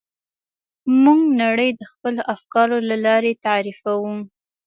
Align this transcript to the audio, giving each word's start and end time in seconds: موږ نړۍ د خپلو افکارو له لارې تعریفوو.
موږ 1.03 1.21
نړۍ 1.41 1.69
د 1.75 1.81
خپلو 1.91 2.21
افکارو 2.35 2.77
له 2.89 2.95
لارې 3.05 3.31
تعریفوو. 3.45 4.15